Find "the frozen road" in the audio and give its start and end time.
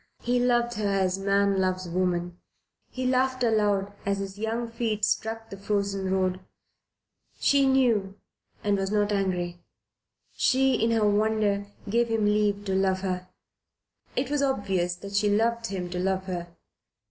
5.51-6.39